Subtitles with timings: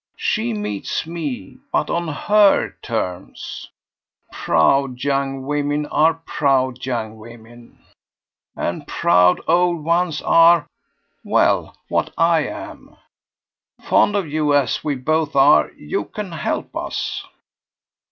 [0.17, 3.69] She meets me, but on HER terms.
[4.31, 7.77] Proud young women are proud young women.
[8.55, 10.65] And proud old ones are
[11.23, 12.97] well, what I am.
[13.83, 17.23] Fond of you as we both are, you can help us."